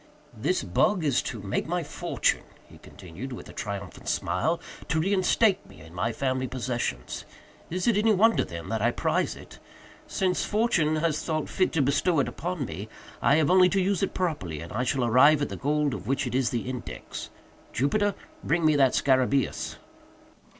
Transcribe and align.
"This 0.35 0.63
bug 0.63 1.03
is 1.03 1.21
to 1.21 1.43
make 1.43 1.67
my 1.67 1.83
fortune," 1.83 2.41
he 2.67 2.79
continued, 2.79 3.31
with 3.31 3.47
a 3.49 3.53
triumphant 3.53 4.07
smile, 4.09 4.59
"to 4.87 4.99
reinstate 4.99 5.63
me 5.69 5.79
in 5.79 5.93
my 5.93 6.11
family 6.11 6.47
possessions. 6.47 7.23
Is 7.69 7.85
it 7.85 7.95
any 7.95 8.11
wonder, 8.11 8.43
then, 8.43 8.69
that 8.69 8.81
I 8.81 8.89
prize 8.89 9.35
it? 9.35 9.59
Since 10.07 10.43
Fortune 10.43 10.95
has 10.95 11.23
thought 11.23 11.47
fit 11.49 11.71
to 11.73 11.83
bestow 11.83 12.19
it 12.19 12.27
upon 12.27 12.65
me, 12.65 12.89
I 13.21 13.35
have 13.35 13.51
only 13.51 13.69
to 13.69 13.79
use 13.79 14.01
it 14.01 14.15
properly 14.15 14.59
and 14.59 14.73
I 14.73 14.83
shall 14.85 15.05
arrive 15.05 15.39
at 15.43 15.49
the 15.49 15.55
gold 15.55 15.93
of 15.93 16.07
which 16.07 16.25
it 16.25 16.33
is 16.33 16.49
the 16.49 16.67
index. 16.67 17.29
Jupiter; 17.71 18.15
bring 18.43 18.65
me 18.65 18.75
that 18.77 18.93
_scarabæus! 18.93 19.75